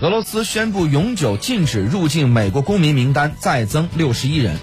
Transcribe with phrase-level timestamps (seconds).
[0.00, 4.60] 俄罗斯宣布永久禁止入境美国公民名单再增六十一人。